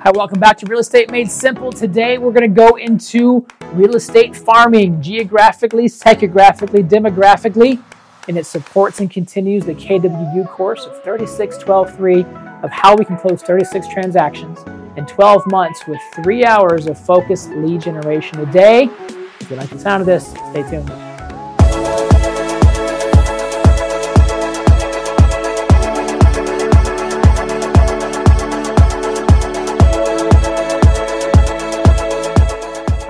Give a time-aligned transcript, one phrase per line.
[0.00, 1.72] Hi, welcome back to Real Estate Made Simple.
[1.72, 7.82] Today we're going to go into real estate farming geographically, psychographically, demographically,
[8.28, 12.22] and it supports and continues the KWU course of 36123
[12.62, 14.60] of how we can close 36 transactions
[14.96, 18.88] in 12 months with three hours of focused lead generation a day.
[19.40, 21.07] If you like the sound of this, stay tuned.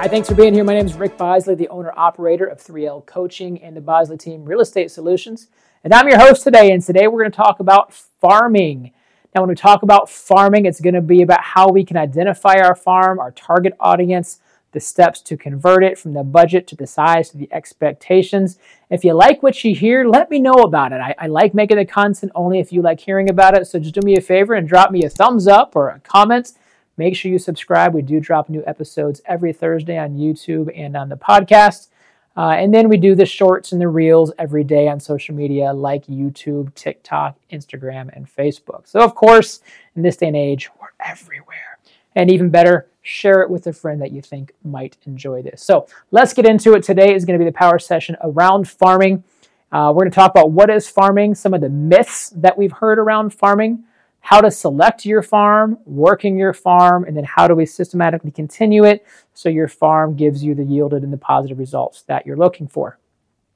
[0.09, 0.65] Hi, thanks for being here.
[0.65, 4.43] My name is Rick Bosley, the owner operator of 3L Coaching and the Bosley Team
[4.43, 5.49] Real Estate Solutions.
[5.85, 6.73] And I'm your host today.
[6.73, 8.93] And today we're going to talk about farming.
[9.35, 12.55] Now, when we talk about farming, it's going to be about how we can identify
[12.57, 14.41] our farm, our target audience,
[14.73, 18.59] the steps to convert it from the budget to the size to the expectations.
[18.89, 21.03] If you like what you hear, let me know about it.
[21.03, 23.67] I, I like making the content only if you like hearing about it.
[23.67, 26.55] So just do me a favor and drop me a thumbs up or a comment
[26.99, 27.95] Make sure you subscribe.
[27.95, 31.89] We do drop new episodes every Thursday on YouTube and on the podcast.
[32.37, 35.73] Uh, and then we do the shorts and the reels every day on social media
[35.73, 38.87] like YouTube, TikTok, Instagram, and Facebook.
[38.87, 39.61] So, of course,
[39.97, 41.79] in this day and age, we're everywhere.
[42.15, 45.63] And even better, share it with a friend that you think might enjoy this.
[45.63, 46.83] So, let's get into it.
[46.83, 49.25] Today is going to be the power session around farming.
[49.71, 52.73] Uh, we're going to talk about what is farming, some of the myths that we've
[52.73, 53.85] heard around farming,
[54.21, 58.85] how to select your farm, working your farm, and then how do we systematically continue
[58.85, 62.69] it so your farm gives you the yielded and the positive results that you're looking
[62.69, 62.99] for.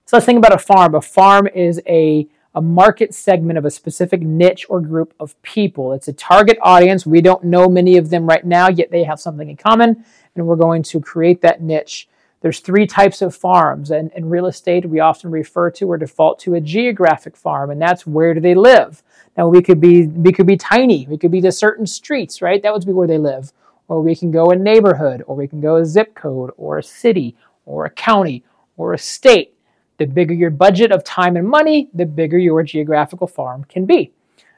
[0.06, 0.94] So let's think about a farm.
[0.94, 5.92] A farm is a, a market segment of a specific niche or group of people.
[5.92, 7.06] It's a target audience.
[7.06, 10.46] We don't know many of them right now, yet they have something in common, and
[10.46, 12.08] we're going to create that niche.
[12.42, 16.40] There's three types of farms, and in real estate, we often refer to or default
[16.40, 19.02] to a geographic farm, and that's where do they live.
[19.36, 21.06] Now we could be we could be tiny.
[21.06, 22.60] We could be to certain streets, right?
[22.60, 23.52] That would be where they live.
[23.86, 26.82] Or we can go a neighborhood, or we can go a zip code, or a
[26.82, 28.42] city, or a county,
[28.76, 29.54] or a state.
[29.98, 34.10] The bigger your budget of time and money, the bigger your geographical farm can be.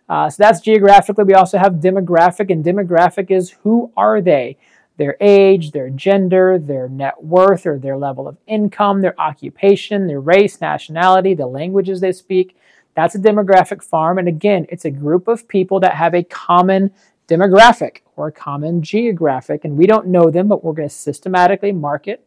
[0.09, 1.25] Uh, so that's geographically.
[1.25, 4.57] We also have demographic, and demographic is who are they?
[4.97, 10.21] Their age, their gender, their net worth, or their level of income, their occupation, their
[10.21, 12.57] race, nationality, the languages they speak.
[12.95, 14.19] That's a demographic farm.
[14.19, 16.93] And again, it's a group of people that have a common
[17.27, 19.65] demographic or a common geographic.
[19.65, 22.25] And we don't know them, but we're going to systematically market,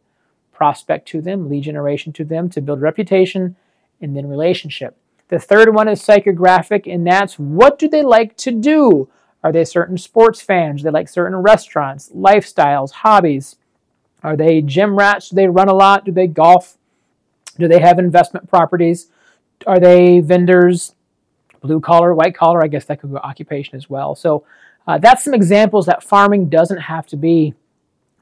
[0.52, 3.56] prospect to them, lead generation to them to build reputation
[4.00, 4.96] and then relationship.
[5.28, 9.08] The third one is psychographic, and that's what do they like to do?
[9.48, 10.82] Are they certain sports fans?
[10.82, 13.56] Do they like certain restaurants, lifestyles, hobbies?
[14.22, 15.30] Are they gym rats?
[15.30, 16.04] Do they run a lot?
[16.04, 16.76] Do they golf?
[17.58, 19.08] Do they have investment properties?
[19.66, 20.94] are they vendors,
[21.62, 22.62] blue collar, white collar?
[22.62, 24.14] I guess that could go occupation as well.
[24.14, 24.44] So
[24.86, 27.54] uh, that's some examples that farming doesn't have to be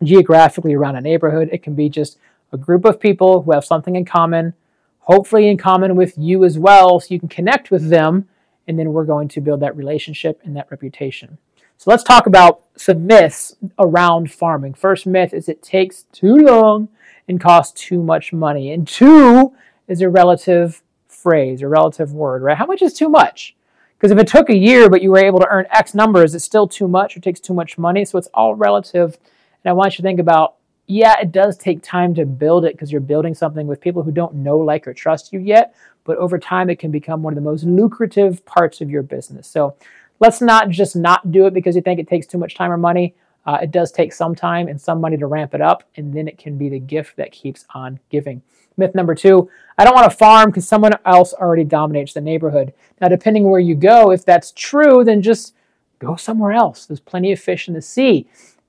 [0.04, 1.48] geographically around a neighborhood.
[1.50, 2.18] It can be just
[2.52, 4.54] a group of people who have something in common,
[5.00, 8.28] hopefully in common with you as well, so you can connect with them,
[8.68, 11.38] and then we're going to build that relationship and that reputation.
[11.78, 14.74] So let's talk about some myths around farming.
[14.74, 16.88] First myth is it takes too long
[17.28, 18.72] and costs too much money.
[18.72, 19.54] And two
[19.86, 22.56] is a relative phrase or relative word, right?
[22.56, 23.54] How much is too much?
[23.96, 26.44] Because if it took a year but you were able to earn X numbers, it's
[26.44, 28.04] still too much or takes too much money.
[28.04, 29.18] So it's all relative.
[29.64, 32.74] And I want you to think about yeah, it does take time to build it
[32.74, 35.74] because you're building something with people who don't know, like, or trust you yet.
[36.04, 39.48] But over time, it can become one of the most lucrative parts of your business.
[39.48, 39.74] So
[40.20, 42.76] let's not just not do it because you think it takes too much time or
[42.76, 43.14] money.
[43.44, 46.28] Uh, it does take some time and some money to ramp it up, and then
[46.28, 48.42] it can be the gift that keeps on giving.
[48.76, 49.48] Myth number two
[49.78, 52.72] I don't want to farm because someone else already dominates the neighborhood.
[53.00, 55.54] Now, depending where you go, if that's true, then just
[55.98, 56.86] go somewhere else.
[56.86, 58.26] There's plenty of fish in the sea.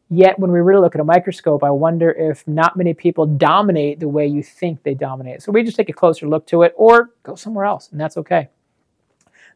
[0.10, 4.00] Yet, when we really look at a microscope, I wonder if not many people dominate
[4.00, 5.42] the way you think they dominate.
[5.42, 8.18] So we just take a closer look to it or go somewhere else, and that's
[8.18, 8.50] okay.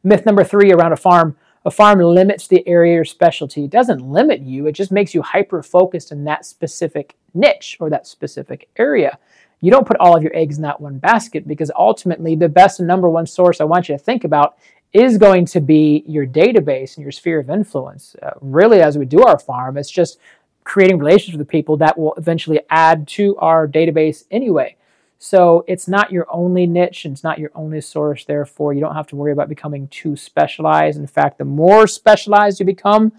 [0.03, 3.65] Myth number three around a farm a farm limits the area or specialty.
[3.65, 7.89] It doesn't limit you, it just makes you hyper focused in that specific niche or
[7.91, 9.19] that specific area
[9.61, 12.79] you don't put all of your eggs in that one basket because ultimately the best
[12.79, 14.57] and number one source I want you to think about
[14.91, 18.15] is going to be your database and your sphere of influence.
[18.21, 20.19] Uh, really, as we do our farm, it's just
[20.63, 24.75] creating relationships with people that will eventually add to our database anyway.
[25.23, 28.25] So it's not your only niche and it's not your only source.
[28.25, 30.97] Therefore, you don't have to worry about becoming too specialized.
[30.97, 33.11] In fact, the more specialized you become,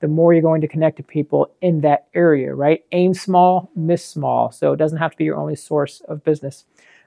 [0.00, 2.84] the more you're going to connect to people in that area, right?
[2.92, 4.52] Aim small, miss small.
[4.52, 6.64] So it doesn't have to be your only source of business.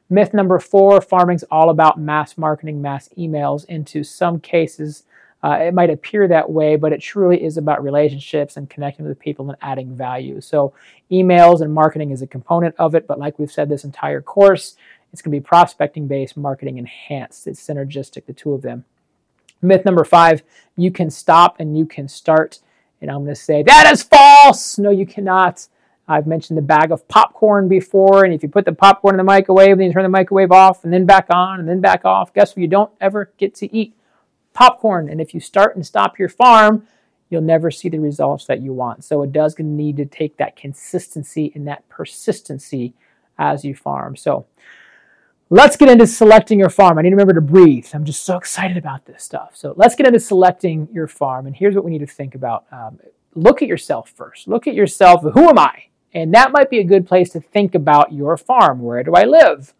[0.09, 3.63] Myth number four farming's all about mass marketing, mass emails.
[3.65, 5.03] Into some cases,
[5.43, 9.19] Uh, it might appear that way, but it truly is about relationships and connecting with
[9.19, 10.39] people and adding value.
[10.39, 10.73] So,
[11.11, 14.75] emails and marketing is a component of it, but like we've said this entire course,
[15.11, 17.47] it's going to be prospecting based, marketing enhanced.
[17.47, 18.85] It's synergistic, the two of them.
[19.61, 20.43] Myth number five
[20.75, 22.59] you can stop and you can start.
[23.01, 24.77] And I'm going to say, that is false.
[24.77, 25.67] No, you cannot.
[26.07, 29.23] I've mentioned the bag of popcorn before, and if you put the popcorn in the
[29.23, 32.33] microwave, then you turn the microwave off, and then back on, and then back off,
[32.33, 32.57] guess what?
[32.57, 33.95] You don't ever get to eat
[34.53, 35.09] popcorn.
[35.09, 36.88] And if you start and stop your farm,
[37.30, 39.03] you'll never see the results that you want.
[39.03, 42.94] So it does need to take that consistency and that persistency
[43.38, 44.15] as you farm.
[44.15, 44.45] So
[45.50, 46.98] let's get into selecting your farm.
[46.98, 47.88] I need to remember to breathe.
[47.94, 49.51] I'm just so excited about this stuff.
[49.56, 51.47] So let's get into selecting your farm.
[51.47, 52.65] And here's what we need to think about.
[52.71, 53.00] Um,
[53.33, 54.47] look at yourself first.
[54.47, 55.21] Look at yourself.
[55.21, 55.86] Who am I?
[56.13, 58.81] And that might be a good place to think about your farm.
[58.81, 59.74] Where do I live?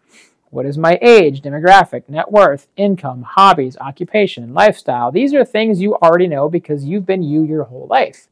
[0.51, 5.09] What is my age, demographic, net worth, income, hobbies, occupation, lifestyle?
[5.09, 8.27] These are things you already know because you've been you your whole life.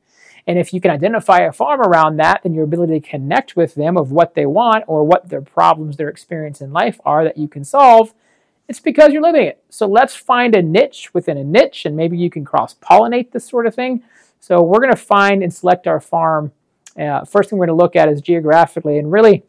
[0.46, 3.76] And if you can identify a farm around that, then your ability to connect with
[3.76, 7.38] them of what they want or what their problems, their experience in life are that
[7.38, 8.14] you can solve,
[8.68, 9.64] it's because you're living it.
[9.70, 13.48] So let's find a niche within a niche, and maybe you can cross pollinate this
[13.48, 14.04] sort of thing.
[14.42, 16.52] So we're going to find and select our farm.
[17.00, 19.44] Uh, first thing we're going to look at is geographically, and really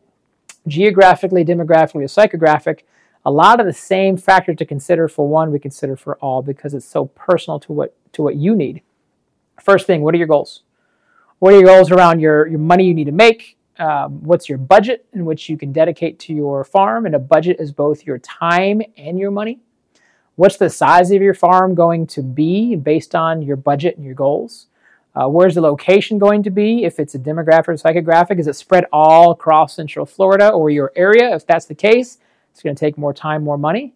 [0.70, 2.80] geographically, demographically, or psychographic,
[3.24, 6.72] a lot of the same factors to consider for one we consider for all because
[6.72, 8.82] it's so personal to what to what you need.
[9.60, 10.62] First thing, what are your goals?
[11.38, 13.56] What are your goals around your, your money you need to make?
[13.78, 17.06] Um, what's your budget in which you can dedicate to your farm?
[17.06, 19.60] And a budget is both your time and your money.
[20.36, 24.14] What's the size of your farm going to be based on your budget and your
[24.14, 24.66] goals?
[25.14, 26.84] Uh, where's the location going to be?
[26.84, 30.92] If it's a demographic or psychographic, is it spread all across Central Florida or your
[30.94, 31.34] area?
[31.34, 32.18] If that's the case,
[32.52, 33.94] it's going to take more time, more money.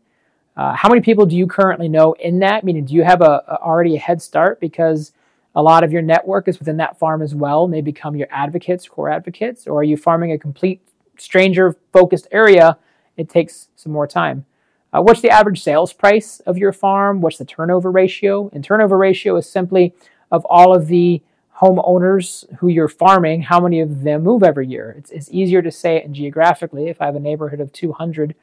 [0.57, 2.65] Uh, how many people do you currently know in that?
[2.65, 5.13] Meaning, do you have a, a, already a head start because
[5.55, 8.29] a lot of your network is within that farm as well, and they become your
[8.31, 10.81] advocates, core advocates, or are you farming a complete
[11.17, 12.77] stranger-focused area?
[13.17, 14.47] It takes some more time.
[14.93, 17.21] Uh, what's the average sales price of your farm?
[17.21, 18.51] What's the turnover ratio?
[18.53, 19.95] And turnover ratio is simply
[20.35, 21.23] of all of the
[21.61, 24.95] homeowners who you're farming, how many of them move every year?
[24.99, 26.89] It's, it's easier to say it geographically.
[26.89, 28.35] If I have a neighborhood of 200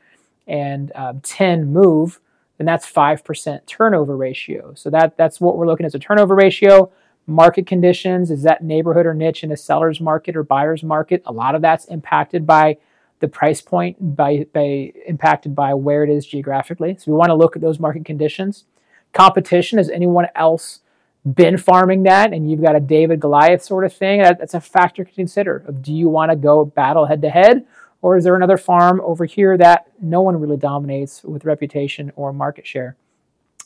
[0.48, 2.20] and um, 10 move,
[2.58, 4.74] then that's 5% turnover ratio.
[4.76, 6.92] So that, that's what we're looking at as a turnover ratio.
[7.28, 11.22] Market conditions, is that neighborhood or niche in a seller's market or buyer's market?
[11.26, 12.78] A lot of that's impacted by
[13.20, 16.96] the price point, by, by impacted by where it is geographically.
[16.98, 18.66] So we want to look at those market conditions.
[19.14, 20.80] Competition, is anyone else
[21.26, 24.62] been farming that and you've got a David Goliath sort of thing, that, that's a
[24.62, 25.60] factor to consider.
[25.82, 27.66] Do you want to go battle head to head,
[28.02, 32.34] or is there another farm over here that no one really dominates with reputation or
[32.34, 32.96] market share?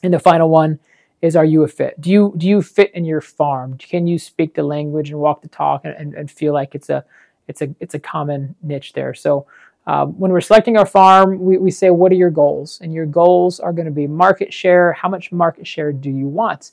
[0.03, 0.79] And the final one
[1.21, 1.99] is are you a fit?
[1.99, 3.77] Do you do you fit in your farm?
[3.77, 6.89] Can you speak the language and walk the talk and, and, and feel like it's
[6.89, 7.05] a
[7.47, 9.13] it's a it's a common niche there?
[9.13, 9.47] So
[9.87, 12.79] um, when we're selecting our farm, we, we say, what are your goals?
[12.81, 14.93] And your goals are going to be market share.
[14.93, 16.71] How much market share do you want?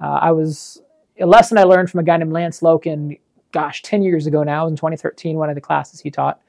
[0.00, 0.82] Uh, I was
[1.18, 3.18] a lesson I learned from a guy named Lance Loken,
[3.52, 6.40] gosh, 10 years ago now, in 2013, one of the classes he taught,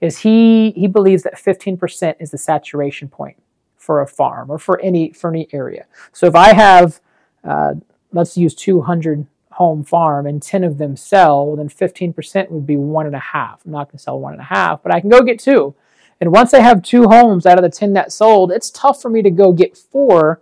[0.00, 3.36] is he he believes that 15% is the saturation point
[3.76, 5.86] for a farm or for any for any area.
[6.12, 7.00] So if I have,
[7.44, 7.74] uh,
[8.12, 12.76] let's use 200 home farm and 10 of them sell, well, then 15% would be
[12.76, 13.64] one and a half.
[13.64, 15.74] I'm not going to sell one and a half, but I can go get two.
[16.20, 19.10] And once I have two homes out of the 10 that sold, it's tough for
[19.10, 20.40] me to go get four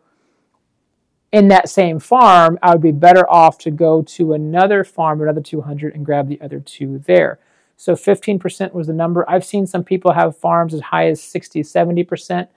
[1.33, 5.41] in that same farm, I would be better off to go to another farm, another
[5.41, 7.39] 200, and grab the other two there.
[7.77, 9.29] So 15% was the number.
[9.29, 12.49] I've seen some people have farms as high as 60, 70%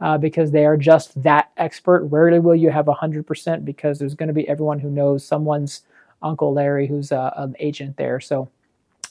[0.00, 2.04] uh, because they are just that expert.
[2.04, 5.82] Rarely will you have 100% because there's going to be everyone who knows someone's
[6.20, 8.20] Uncle Larry who's uh, an agent there.
[8.20, 8.48] So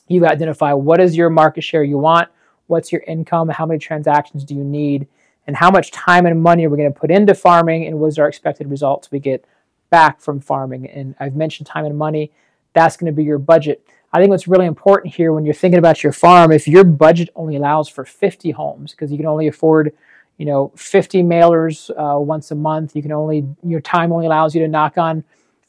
[0.07, 2.29] you identify what is your market share you want,
[2.67, 5.07] what's your income, how many transactions do you need,
[5.47, 8.07] and how much time and money are we going to put into farming and what
[8.07, 9.45] is our expected results we get
[9.89, 10.87] back from farming.
[10.89, 12.31] And i've mentioned time and money.
[12.73, 13.85] That's going to be your budget.
[14.11, 17.29] I think what's really important here when you're thinking about your farm if your budget
[17.35, 19.93] only allows for 50 homes because you can only afford
[20.37, 24.55] you know 50 mailers uh, once a month you can only your time only allows
[24.55, 25.23] you to knock on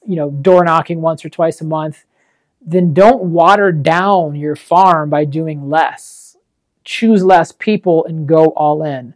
[0.05, 2.05] you know door knocking once or twice a month
[2.67, 6.37] then don't water down your farm by doing less.
[6.85, 9.15] Choose less people and go all in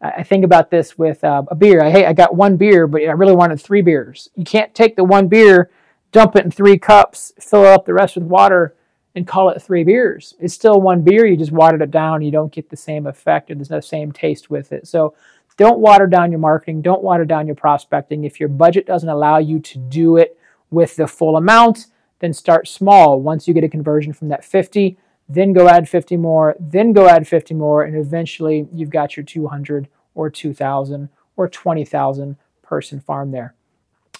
[0.00, 1.82] I think about this with uh, a beer.
[1.82, 4.28] I, hey, I got one beer, but I really wanted three beers.
[4.34, 5.70] You can't take the one beer,
[6.12, 8.76] dump it in three cups, fill up the rest with water,
[9.14, 10.34] and call it three beers.
[10.38, 11.24] It's still one beer.
[11.24, 12.20] You just watered it down.
[12.20, 14.86] You don't get the same effect or the same taste with it.
[14.86, 15.14] So
[15.56, 18.24] don't water down your marketing, don't water down your prospecting.
[18.24, 20.38] If your budget doesn't allow you to do it
[20.70, 21.86] with the full amount,
[22.18, 23.20] then start small.
[23.20, 27.08] Once you get a conversion from that 50, then go add 50 more, then go
[27.08, 33.32] add 50 more, and eventually you've got your 200 or 2,000 or 20,000 person farm
[33.32, 33.54] there.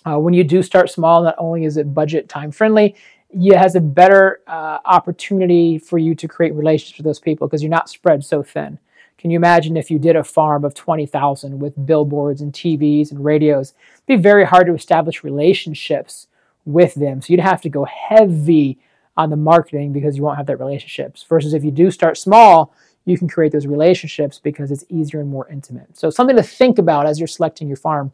[0.05, 2.95] Uh, when you do start small, not only is it budget time friendly,
[3.31, 7.63] it has a better uh, opportunity for you to create relationships with those people because
[7.63, 8.79] you're not spread so thin.
[9.19, 13.25] Can you imagine if you did a farm of 20,000 with billboards and TVs and
[13.25, 13.73] radios?
[14.07, 16.29] It'd be very hard to establish relationships
[16.65, 17.23] with them.
[17.23, 18.79] So you'd have to go heavy
[19.17, 21.25] on the marketing because you won't have that relationships.
[21.29, 25.31] Versus if you do start small, you can create those relationships because it's easier and
[25.31, 25.97] more intimate.
[25.97, 28.13] So something to think about as you're selecting your farm.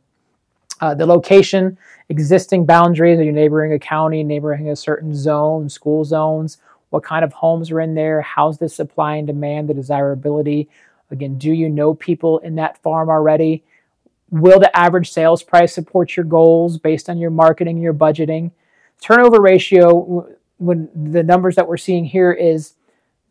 [0.81, 1.79] Uh, the location,
[2.09, 6.59] existing boundaries, are you neighboring a county, neighboring a certain zone, school zones?
[6.91, 8.21] What kind of homes are in there?
[8.21, 10.69] How's the supply and demand, the desirability?
[11.11, 13.65] Again, do you know people in that farm already?
[14.31, 18.51] Will the average sales price support your goals based on your marketing your budgeting?
[19.01, 20.27] Turnover ratio,
[20.63, 22.75] when the numbers that we're seeing here is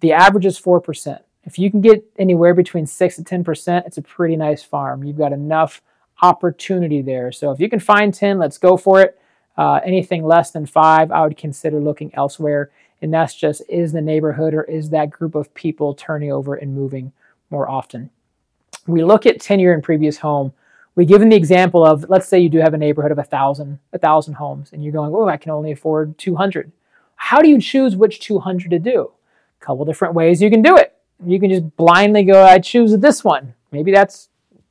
[0.02, 1.20] the average is 4%.
[1.44, 5.04] If you can get anywhere between 6 to 10%, it's a pretty nice farm.
[5.04, 5.82] You've got enough
[6.22, 7.32] opportunity there.
[7.32, 9.20] So if you can find 10, let's go for it.
[9.58, 12.72] Uh, anything less than 5, I would consider looking elsewhere.
[13.02, 16.76] And that's just is the neighborhood or is that group of people turning over and
[16.76, 17.12] moving
[17.50, 18.12] more often?
[18.86, 20.54] We look at tenure in previous home.
[20.96, 23.24] We give them the example of let's say you do have a neighborhood of a
[23.24, 26.72] thousand, a thousand homes, and you're going, oh, I can only afford 200.
[27.24, 29.12] How do you choose which 200 to do?
[29.62, 30.98] A couple different ways you can do it.
[31.24, 33.54] You can just blindly go, I choose this one.
[33.72, 34.30] Maybe that's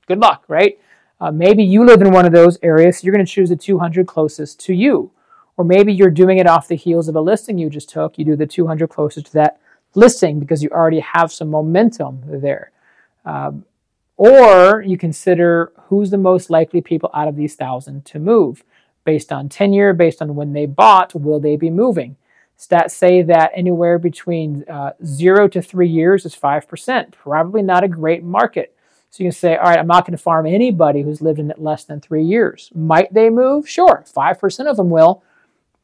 [0.09, 0.77] good luck, right?
[1.21, 3.57] Uh, maybe you live in one of those areas, so you're going to choose the
[3.57, 5.13] 200 closest to you.
[5.57, 8.19] Or maybe you're doing it off the heels of a listing you just took.
[8.19, 9.61] You do the 200 closest to that
[9.95, 12.73] listing because you already have some momentum there.
[13.25, 13.65] Um,
[14.17, 18.65] or you consider who's the most likely people out of these thousand to move.
[19.05, 22.17] Based on tenure, based on when they bought, will they be moving?
[22.61, 27.11] Stats say that anywhere between uh, zero to three years is 5%.
[27.13, 28.77] Probably not a great market.
[29.09, 31.51] So you can say, all right, I'm not going to farm anybody who's lived in
[31.51, 32.71] it less than three years.
[32.75, 33.67] Might they move?
[33.67, 35.23] Sure, 5% of them will,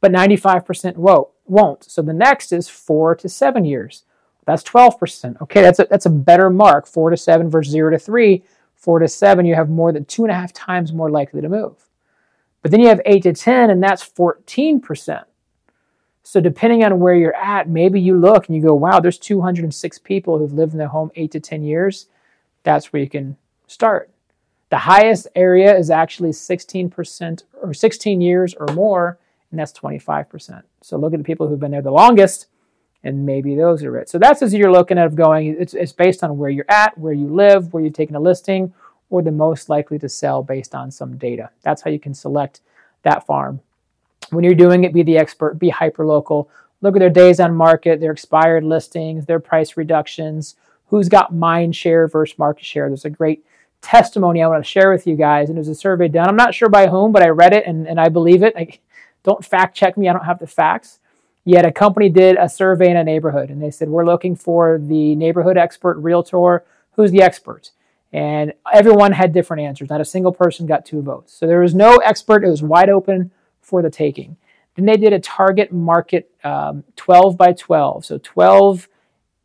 [0.02, 1.28] but 95% won't.
[1.46, 1.82] won't.
[1.82, 4.04] So the next is four to seven years.
[4.44, 5.40] That's 12%.
[5.40, 6.86] Okay, that's a, that's a better mark.
[6.86, 8.44] Four to seven versus zero to three.
[8.74, 11.48] Four to seven, you have more than two and a half times more likely to
[11.48, 11.88] move.
[12.60, 15.24] But then you have eight to 10, and that's 14%.
[16.26, 20.00] So depending on where you're at, maybe you look and you go, wow, there's 206
[20.00, 22.08] people who've lived in their home eight to 10 years.
[22.64, 23.36] That's where you can
[23.68, 24.10] start.
[24.70, 29.20] The highest area is actually 16% or 16 years or more,
[29.52, 30.64] and that's 25%.
[30.82, 32.46] So look at the people who've been there the longest,
[33.04, 34.08] and maybe those are it.
[34.08, 35.56] So that's as you're looking at going.
[35.60, 38.74] It's, it's based on where you're at, where you live, where you've taken a listing,
[39.10, 41.50] or the most likely to sell based on some data.
[41.62, 42.62] That's how you can select
[43.04, 43.60] that farm.
[44.30, 46.50] When you're doing it, be the expert, be hyper local.
[46.82, 50.56] Look at their days on market, their expired listings, their price reductions,
[50.88, 52.88] who's got mind share versus market share.
[52.88, 53.44] There's a great
[53.80, 56.28] testimony I want to share with you guys, and was a survey done.
[56.28, 58.54] I'm not sure by whom, but I read it and, and I believe it.
[58.56, 58.78] I,
[59.22, 61.00] don't fact check me, I don't have the facts.
[61.44, 64.78] Yet a company did a survey in a neighborhood, and they said, We're looking for
[64.82, 66.64] the neighborhood expert realtor.
[66.92, 67.70] Who's the expert?
[68.12, 69.90] And everyone had different answers.
[69.90, 71.32] Not a single person got two votes.
[71.32, 73.30] So there was no expert, it was wide open
[73.66, 74.36] for the taking.
[74.76, 78.04] Then they did a target market um, 12 by 12.
[78.04, 78.88] So 12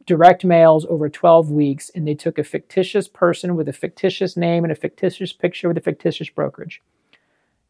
[0.05, 4.63] direct mails over 12 weeks, and they took a fictitious person with a fictitious name
[4.63, 6.81] and a fictitious picture with a fictitious brokerage.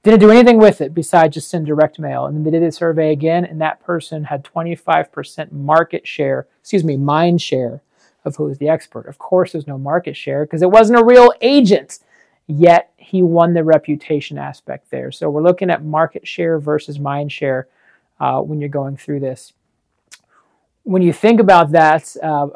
[0.04, 2.26] Didn't do anything with it besides just send direct mail.
[2.26, 6.84] And then they did a survey again, and that person had 25% market share, excuse
[6.84, 7.82] me, mind share
[8.26, 9.08] of who is the expert.
[9.08, 12.00] Of course, there's no market share because it wasn't a real agent
[12.52, 15.12] yet he won the reputation aspect there.
[15.12, 17.68] So we're looking at market share versus mind share
[18.20, 19.54] uh, when you're going through this.
[20.84, 22.48] When you think about that, uh,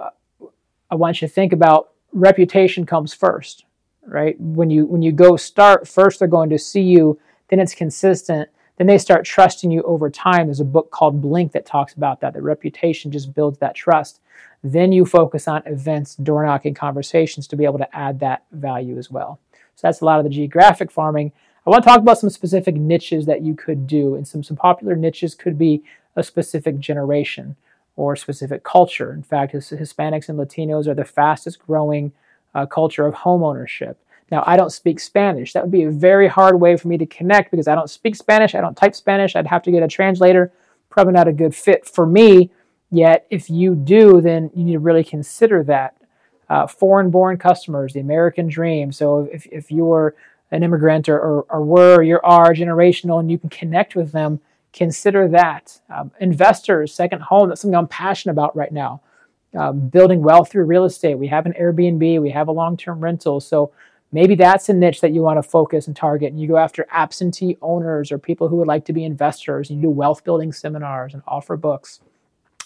[0.90, 3.66] I want you to think about reputation comes first,
[4.06, 4.40] right?
[4.40, 7.20] When you when you go start first, they're going to see you.
[7.50, 8.50] Then it's consistent.
[8.78, 10.48] Then they start trusting you over time.
[10.48, 12.34] There's a book called Blink that talks about that.
[12.34, 14.20] The reputation just builds that trust.
[14.64, 18.98] Then you focus on events, door knocking conversations to be able to add that value
[18.98, 19.40] as well.
[19.75, 21.32] So that's a lot of the geographic farming.
[21.65, 24.55] I want to talk about some specific niches that you could do, and some, some
[24.58, 25.84] popular niches could be
[26.15, 27.55] a specific generation
[27.96, 29.13] or specific culture.
[29.13, 32.12] In fact, Hispanics and Latinos are the fastest growing
[32.53, 33.98] uh, culture of home ownership.
[34.32, 35.53] Now, I don't speak Spanish.
[35.53, 38.15] That would be a very hard way for me to connect because I don't speak
[38.15, 38.55] Spanish.
[38.55, 39.36] I don't type Spanish.
[39.36, 40.51] I'd have to get a translator.
[40.89, 42.51] Probably not a good fit for me.
[42.91, 45.95] Yet, if you do, then you need to really consider that
[46.50, 48.92] uh, foreign born customers, the American dream.
[48.92, 50.16] So if, if you're
[50.52, 54.40] an immigrant or, or, or were, you are generational and you can connect with them,
[54.74, 55.80] consider that.
[55.90, 59.02] Um, investors, second home, that's something I'm passionate about right now.
[59.58, 61.16] Um, building wealth through real estate.
[61.16, 63.40] We have an Airbnb, we have a long term rental.
[63.40, 63.72] So
[64.12, 66.32] maybe that's a niche that you want to focus and target.
[66.32, 69.70] And you go after absentee owners or people who would like to be investors.
[69.70, 72.02] And you do wealth building seminars and offer books,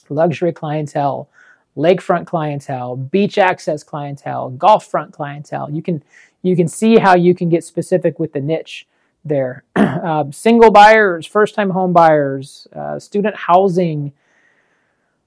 [0.09, 1.29] luxury clientele,
[1.77, 5.69] lakefront clientele, beach access clientele, golf front clientele.
[5.71, 6.03] You can
[6.41, 8.87] you can see how you can get specific with the niche
[9.25, 9.63] there.
[9.75, 14.13] uh, single buyers, first time home buyers, uh, student housing,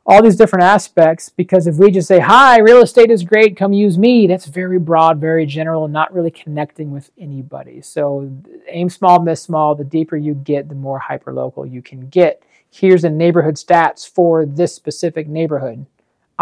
[0.05, 1.29] all these different aspects.
[1.29, 4.79] Because if we just say, hi, real estate is great, come use me, that's very
[4.79, 7.81] broad, very general, and not really connecting with anybody.
[7.83, 8.31] So
[8.69, 9.75] aim small, miss small.
[9.75, 12.43] The deeper you get, the more hyper local you can get.
[12.71, 15.85] Here's the neighborhood stats for this specific neighborhood.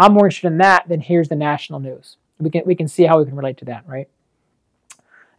[0.01, 2.17] I'm more interested in that than here's the national news.
[2.39, 4.07] We can, we can see how we can relate to that, right?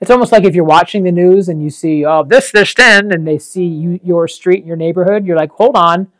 [0.03, 3.13] it's almost like if you're watching the news and you see oh this this then
[3.13, 6.11] and they see you, your street your neighborhood you're like hold on.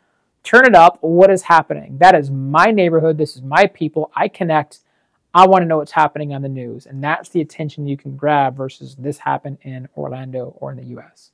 [0.41, 0.97] Turn it up.
[1.01, 1.97] What is happening?
[1.99, 3.17] That is my neighborhood.
[3.17, 4.11] This is my people.
[4.13, 4.79] I connect.
[5.33, 6.85] I want to know what's happening on the news.
[6.85, 11.01] And that's the attention you can grab versus this happened in orlando or in the
[11.01, 11.31] us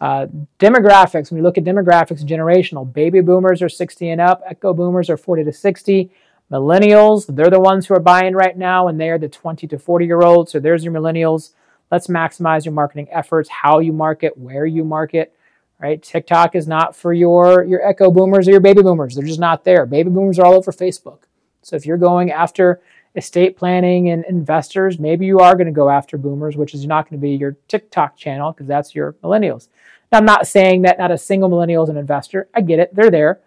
[0.00, 0.26] uh,
[0.58, 1.30] demographics.
[1.30, 2.90] When we look at demographics generational.
[2.90, 4.42] Baby boomers are 60 and up.
[4.46, 6.10] Echo boomers are 40 to 60
[6.50, 10.06] millennials they're the ones who are buying right now and they're the 20 to 40
[10.06, 11.50] year olds so there's your millennials
[11.90, 15.32] Let's maximize your marketing efforts, how you market, where you market.
[15.78, 16.02] Right?
[16.02, 19.14] TikTok is not for your your echo boomers or your baby boomers.
[19.14, 19.84] They're just not there.
[19.84, 21.24] Baby boomers are all over Facebook.
[21.60, 22.80] So if you're going after
[23.14, 27.08] estate planning and investors, maybe you are going to go after boomers, which is not
[27.08, 29.68] going to be your TikTok channel because that's your millennials.
[30.10, 32.48] Now, I'm not saying that not a single millennial is an investor.
[32.54, 33.40] I get it, they're there.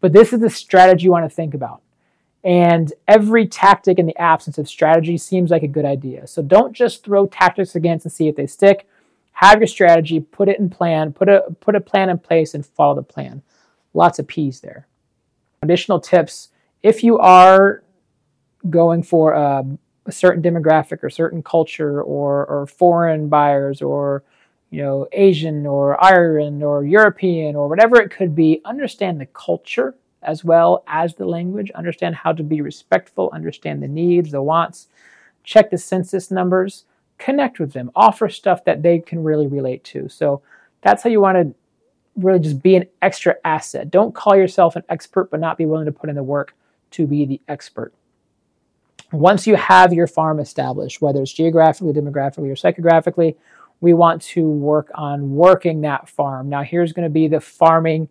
[0.00, 1.81] But this is the strategy you want to think about.
[2.44, 6.26] And every tactic in the absence of strategy seems like a good idea.
[6.26, 8.88] So don't just throw tactics against and see if they stick.
[9.32, 12.66] Have your strategy, put it in plan, put a put a plan in place and
[12.66, 13.42] follow the plan.
[13.94, 14.86] Lots of P's there.
[15.62, 16.48] Additional tips
[16.82, 17.82] if you are
[18.68, 19.64] going for a,
[20.06, 24.22] a certain demographic or certain culture or, or foreign buyers or
[24.70, 29.94] you know Asian or Ireland or European or whatever it could be, understand the culture
[30.22, 34.88] as well as the language, understand how to be respectful, understand the needs, the wants,
[35.44, 36.84] check the census numbers,
[37.18, 40.08] connect with them, offer stuff that they can really relate to.
[40.08, 40.42] So
[40.80, 41.54] that's how you want to
[42.16, 43.90] really just be an extra asset.
[43.90, 46.54] Don't call yourself an expert, but not be willing to put in the work
[46.92, 47.92] to be the expert.
[49.12, 53.36] Once you have your farm established, whether it's geographically, demographically, or psychographically,
[53.80, 56.48] we want to work on working that farm.
[56.48, 58.08] Now, here's going to be the farming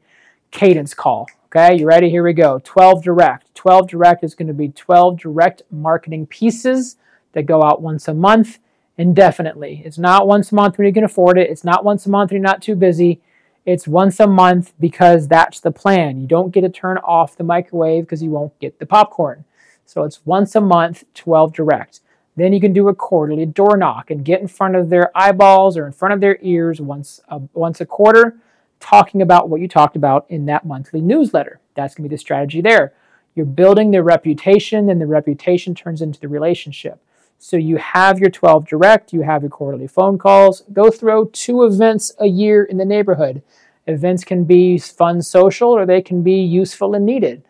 [0.51, 1.27] cadence call.
[1.53, 2.09] Okay, you ready?
[2.09, 2.61] Here we go.
[2.63, 3.53] 12 direct.
[3.55, 6.95] 12 direct is going to be 12 direct marketing pieces
[7.33, 8.59] that go out once a month
[8.97, 9.81] indefinitely.
[9.83, 11.49] It's not once a month when you can afford it.
[11.49, 13.19] It's not once a month when you're not too busy.
[13.65, 16.21] It's once a month because that's the plan.
[16.21, 19.43] You don't get to turn off the microwave because you won't get the popcorn.
[19.85, 21.99] So it's once a month, 12 direct.
[22.37, 25.75] Then you can do a quarterly door knock and get in front of their eyeballs
[25.75, 28.37] or in front of their ears once a, once a quarter
[28.81, 31.59] talking about what you talked about in that monthly newsletter.
[31.75, 32.93] That's going to be the strategy there.
[33.35, 36.99] You're building the reputation, and the reputation turns into the relationship.
[37.39, 40.63] So you have your 12 direct, you have your quarterly phone calls.
[40.73, 43.41] Go throw two events a year in the neighborhood.
[43.87, 47.43] Events can be fun, social, or they can be useful and needed.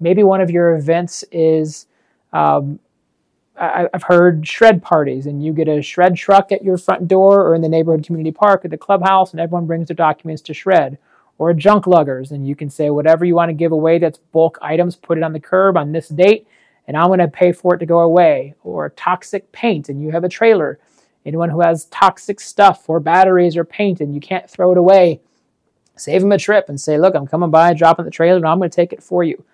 [0.00, 1.86] Maybe one of your events is
[2.32, 2.78] um,
[3.60, 7.42] I, have heard shred parties, and you get a shred truck at your front door
[7.42, 10.54] or in the neighborhood community park at the clubhouse, and everyone brings their documents to
[10.54, 10.98] shred.
[11.38, 14.58] Or junk luggers, and you can say whatever you want to give away that's bulk
[14.60, 16.48] items, put it on the curb on this date,
[16.86, 18.54] and I'm going to pay for it to go away.
[18.64, 20.80] Or toxic paint, and you have a trailer.
[21.24, 25.20] Anyone who has toxic stuff or batteries or paint and you can't throw it away,
[25.94, 28.58] save them a trip and say, Look, I'm coming by, dropping the trailer, and I'm
[28.58, 29.44] going to take it for you.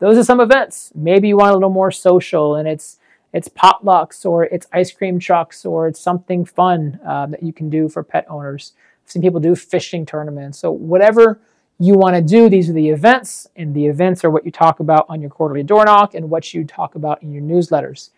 [0.00, 0.90] Those are some events.
[0.94, 2.98] Maybe you want a little more social and it's
[3.32, 7.70] it's potlucks or it's ice cream trucks or it's something fun uh, that you can
[7.70, 8.72] do for pet owners.
[9.04, 10.58] I've seen people do fishing tournaments.
[10.58, 11.40] So whatever
[11.78, 14.80] you want to do, these are the events, and the events are what you talk
[14.80, 18.10] about on your quarterly door knock and what you talk about in your newsletters.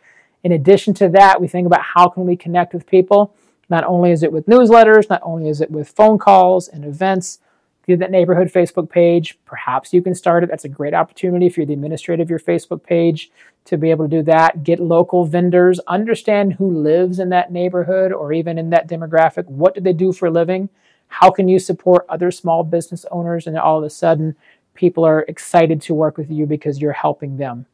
[0.43, 3.37] In addition to that, we think about how can we connect with people.
[3.69, 7.39] Not only is it with newsletters, not only is it with phone calls and events,
[7.87, 9.39] do that neighborhood Facebook page.
[9.45, 10.51] Perhaps you can start it.
[10.51, 13.31] That's a great opportunity if you're the administrator of your Facebook page
[13.65, 14.63] to be able to do that.
[14.63, 19.47] Get local vendors, understand who lives in that neighborhood or even in that demographic.
[19.47, 20.69] What do they do for a living?
[21.09, 23.47] How can you support other small business owners?
[23.47, 24.37] And all of a sudden,
[24.75, 27.67] people are excited to work with you because you're helping them.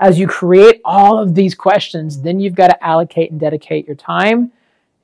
[0.00, 3.96] As you create all of these questions, then you've got to allocate and dedicate your
[3.96, 4.52] time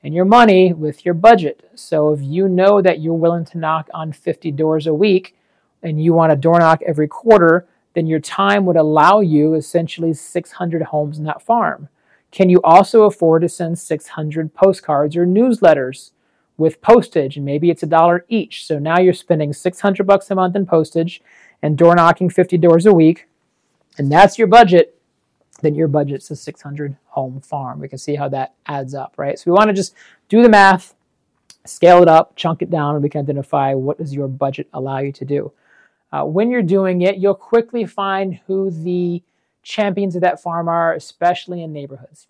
[0.05, 1.67] and your money with your budget.
[1.73, 5.35] So if you know that you're willing to knock on 50 doors a week
[5.81, 10.13] and you want to door knock every quarter, then your time would allow you essentially
[10.13, 11.89] 600 homes in that farm.
[12.29, 16.11] Can you also afford to send 600 postcards or newsletters
[16.55, 17.35] with postage?
[17.35, 18.67] And maybe it's a dollar each.
[18.67, 21.19] So now you're spending 600 bucks a month in postage
[21.63, 23.27] and door knocking 50 doors a week.
[23.97, 24.94] And that's your budget.
[25.65, 27.79] Then your budget's a 600 home farm.
[27.79, 29.39] We can see how that adds up, right?
[29.39, 29.95] So we want to just
[30.29, 30.93] do the math,
[31.65, 34.99] scale it up, chunk it down, and we can identify what does your budget allow
[34.99, 35.51] you to do.
[36.11, 39.23] Uh, when you're doing it, you'll quickly find who the
[39.63, 42.27] champions of that farm are, especially in neighborhoods.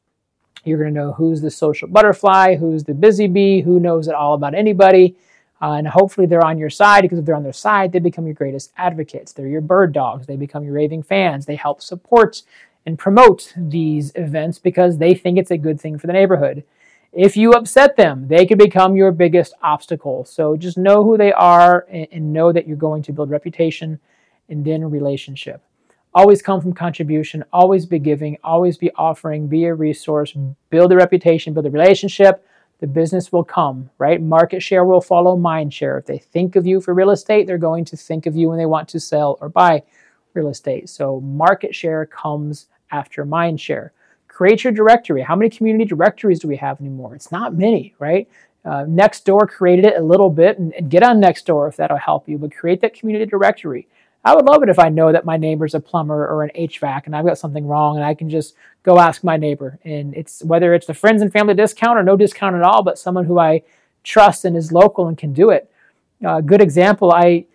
[0.64, 4.16] You're going to know who's the social butterfly, who's the busy bee, who knows it
[4.16, 5.18] all about anybody.
[5.62, 8.26] Uh, and hopefully they're on your side because if they're on their side, they become
[8.26, 9.34] your greatest advocates.
[9.34, 10.26] They're your bird dogs.
[10.26, 11.46] They become your raving fans.
[11.46, 12.44] They help support
[12.86, 16.64] and promote these events because they think it's a good thing for the neighborhood.
[17.12, 20.26] If you upset them, they could become your biggest obstacle.
[20.26, 24.00] So just know who they are and, know that you're going to build reputation
[24.50, 25.64] and then relationship.
[26.14, 30.36] Always come from contribution, always be giving, always be offering, be a resource,
[30.70, 32.46] build a reputation, build a relationship.
[32.80, 34.22] The business will come, right?
[34.22, 35.98] Market share will follow mind share.
[35.98, 38.58] If they think of you for real estate, they're going to think of you when
[38.58, 39.84] they want to sell or buy
[40.34, 40.90] real estate.
[40.90, 43.92] So market share comes after mind share.
[44.28, 45.22] Create your directory.
[45.22, 47.16] How many community directories do we have anymore?
[47.16, 48.28] It's not many, right?
[48.66, 52.28] Uh, Nextdoor created it a little bit, and, and get on Nextdoor if that'll help
[52.28, 52.38] you.
[52.38, 53.88] But create that community directory.
[54.26, 57.06] I would love it if I know that my neighbor's a plumber or an HVAC
[57.06, 59.78] and I've got something wrong and I can just go ask my neighbor.
[59.86, 62.98] And it's whether it's the friends and family discount or no discount at all, but
[62.98, 63.62] someone who I
[64.04, 65.70] trust and is local and can do it.
[66.24, 67.46] A uh, good example, I,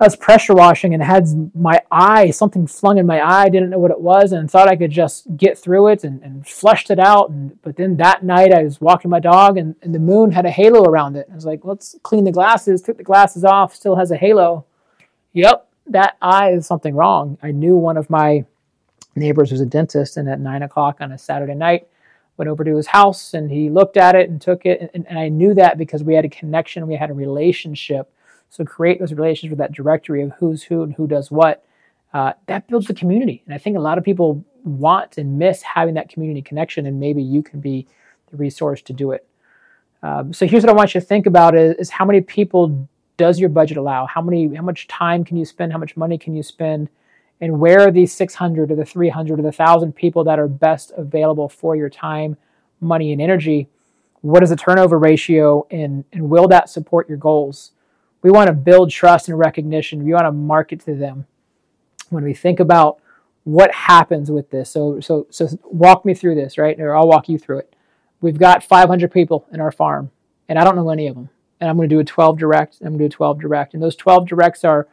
[0.00, 3.78] I was pressure washing and had my eye, something flung in my eye, didn't know
[3.78, 6.98] what it was, and thought I could just get through it and, and flushed it
[6.98, 7.28] out.
[7.28, 10.46] And, but then that night I was walking my dog and, and the moon had
[10.46, 11.28] a halo around it.
[11.30, 14.64] I was like, let's clean the glasses, took the glasses off, still has a halo.
[15.34, 17.36] Yep, that eye is something wrong.
[17.42, 18.46] I knew one of my
[19.14, 21.86] neighbors was a dentist, and at nine o'clock on a Saturday night,
[22.38, 24.90] went over to his house and he looked at it and took it.
[24.94, 28.10] And, and I knew that because we had a connection, we had a relationship.
[28.50, 31.64] So create those relations with that directory of who's who and who does what.
[32.12, 33.42] Uh, that builds the community.
[33.46, 36.98] And I think a lot of people want and miss having that community connection, and
[36.98, 37.86] maybe you can be
[38.30, 39.26] the resource to do it.
[40.02, 42.88] Um, so here's what I want you to think about is, is how many people
[43.16, 44.06] does your budget allow?
[44.06, 45.72] How many how much time can you spend?
[45.72, 46.88] How much money can you spend?
[47.40, 50.92] And where are these 600 or the 300 or the 1000 people that are best
[50.96, 52.36] available for your time,
[52.80, 53.68] money and energy?
[54.22, 57.72] What is the turnover ratio and and will that support your goals?
[58.22, 60.04] We want to build trust and recognition.
[60.04, 61.26] We want to market to them.
[62.10, 63.00] When we think about
[63.44, 64.70] what happens with this.
[64.70, 66.78] So so so walk me through this, right?
[66.78, 67.74] Or I'll walk you through it.
[68.20, 70.10] We've got 500 people in our farm
[70.48, 71.30] and I don't know any of them
[71.60, 72.78] and I'm going to do a 12 direct.
[72.80, 73.74] I'm going to do a 12 direct.
[73.74, 74.88] And those 12 directs are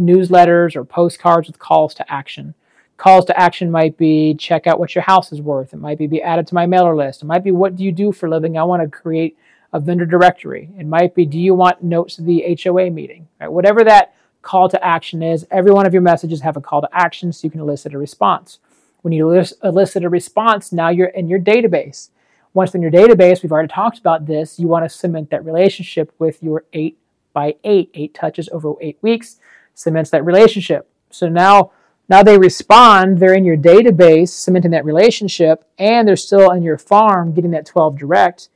[0.00, 2.54] newsletters or postcards with calls to action.
[2.96, 5.72] Calls to action might be check out what your house is worth.
[5.72, 7.22] It might be be added to my mailer list.
[7.22, 8.56] It might be what do you do for living?
[8.56, 9.36] I want to create
[9.76, 10.70] a vendor directory.
[10.78, 13.28] It might be do you want notes of the HOA meeting?
[13.38, 13.52] Right?
[13.52, 16.88] Whatever that call to action is, every one of your messages have a call to
[16.92, 18.58] action so you can elicit a response.
[19.02, 22.08] When you elicit a response, now you're in your database.
[22.54, 26.10] Once in your database, we've already talked about this, you want to cement that relationship
[26.18, 26.98] with your eight
[27.34, 29.36] by eight, eight touches over eight weeks,
[29.74, 30.88] cements that relationship.
[31.10, 31.70] So now,
[32.08, 36.78] now they respond, they're in your database, cementing that relationship, and they're still in your
[36.78, 38.48] farm getting that 12 direct.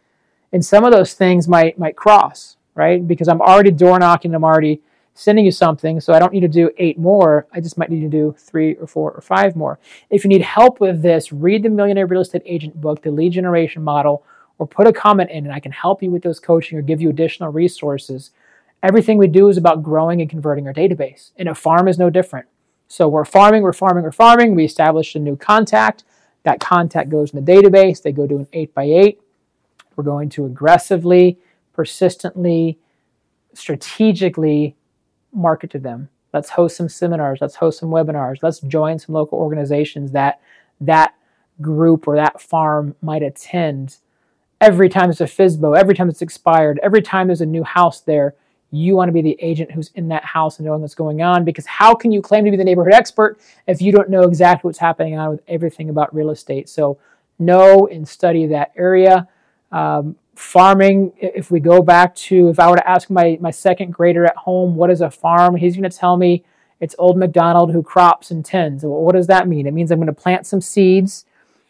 [0.52, 3.06] And some of those things might might cross, right?
[3.06, 4.80] Because I'm already door knocking, I'm already
[5.14, 7.46] sending you something, so I don't need to do eight more.
[7.52, 9.78] I just might need to do three or four or five more.
[10.08, 13.32] If you need help with this, read the Millionaire Real Estate Agent book, The Lead
[13.32, 14.24] Generation Model,
[14.58, 17.00] or put a comment in and I can help you with those coaching or give
[17.00, 18.30] you additional resources.
[18.82, 22.08] Everything we do is about growing and converting our database, and a farm is no
[22.08, 22.46] different.
[22.88, 24.54] So we're farming, we're farming, we're farming.
[24.56, 26.02] We establish a new contact.
[26.42, 28.02] That contact goes in the database.
[28.02, 29.20] They go to an 8 by 8
[30.00, 31.38] We're going to aggressively,
[31.74, 32.78] persistently,
[33.52, 34.74] strategically
[35.30, 36.08] market to them.
[36.32, 37.40] Let's host some seminars.
[37.42, 38.38] Let's host some webinars.
[38.42, 40.40] Let's join some local organizations that
[40.80, 41.12] that
[41.60, 43.98] group or that farm might attend.
[44.58, 48.00] Every time it's a FSBO, every time it's expired, every time there's a new house
[48.00, 48.34] there,
[48.70, 51.44] you want to be the agent who's in that house and knowing what's going on
[51.44, 54.66] because how can you claim to be the neighborhood expert if you don't know exactly
[54.66, 56.70] what's happening on with everything about real estate?
[56.70, 56.98] So
[57.38, 59.28] know and study that area.
[59.72, 63.92] Um, farming if we go back to if i were to ask my, my second
[63.92, 66.42] grader at home what is a farm he's going to tell me
[66.80, 68.82] It's Old MacDonald who crops and tends.
[68.84, 69.66] Well, what does that mean?
[69.66, 71.26] It means I'm going to plant some seeds,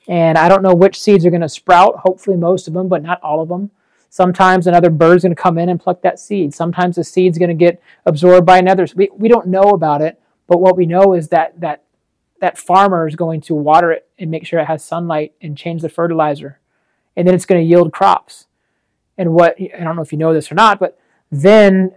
[0.06, 1.96] and I don't know which seeds are going to sprout.
[1.96, 3.72] Hopefully, most of them, but not all of them.
[4.08, 6.54] Sometimes another bird's going to come in and pluck that seed.
[6.54, 8.86] Sometimes the seed's going to get absorbed by another.
[8.94, 11.82] We, we don't know about it, but what we know is that that
[12.40, 15.82] that farmer is going to water it and make sure it has sunlight and change
[15.82, 16.59] the fertilizer,
[17.20, 18.46] and then it's going to yield crops.
[19.18, 20.98] And what I don't know if you know this or not, but
[21.30, 21.92] then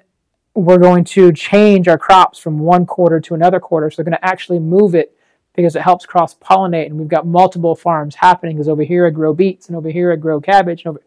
[0.53, 3.89] we're going to change our crops from one quarter to another quarter.
[3.89, 5.17] So they're going to actually move it
[5.55, 6.87] because it helps cross pollinate.
[6.87, 10.11] And we've got multiple farms happening because over here I grow beets and over here
[10.11, 10.81] I grow cabbage.
[10.81, 11.01] And over...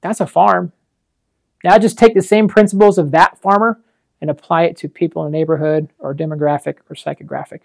[0.00, 0.72] That's a farm.
[1.62, 3.78] Now just take the same principles of that farmer
[4.22, 7.62] and apply it to people in a neighborhood or demographic or psychographic.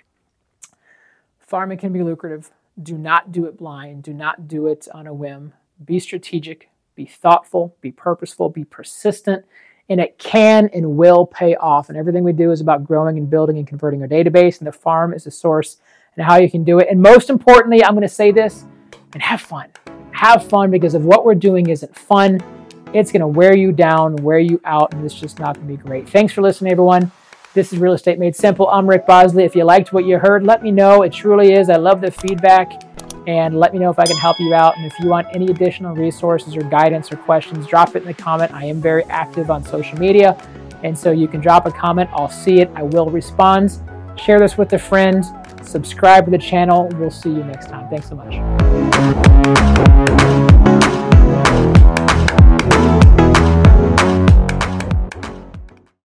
[1.39, 2.51] Farming can be lucrative.
[2.81, 4.03] Do not do it blind.
[4.03, 5.53] Do not do it on a whim.
[5.83, 9.45] Be strategic, be thoughtful, be purposeful, be persistent,
[9.89, 11.89] and it can and will pay off.
[11.89, 14.71] And everything we do is about growing and building and converting our database, and the
[14.71, 15.77] farm is the source
[16.15, 16.87] and how you can do it.
[16.89, 18.65] And most importantly, I'm going to say this
[19.13, 19.69] and have fun.
[20.11, 22.39] Have fun because if what we're doing isn't fun,
[22.93, 25.73] it's going to wear you down, wear you out, and it's just not going to
[25.73, 26.07] be great.
[26.07, 27.11] Thanks for listening, everyone.
[27.53, 28.67] This is Real Estate Made Simple.
[28.67, 29.43] I'm Rick Bosley.
[29.43, 31.03] If you liked what you heard, let me know.
[31.03, 31.69] It truly is.
[31.69, 32.81] I love the feedback
[33.27, 34.75] and let me know if I can help you out.
[34.75, 38.13] And if you want any additional resources or guidance or questions, drop it in the
[38.15, 38.51] comment.
[38.51, 40.35] I am very active on social media,
[40.81, 42.09] and so you can drop a comment.
[42.13, 43.79] I'll see it, I will respond.
[44.17, 45.23] Share this with a friend,
[45.61, 46.87] subscribe to the channel.
[46.95, 47.87] We'll see you next time.
[47.87, 48.33] Thanks so much.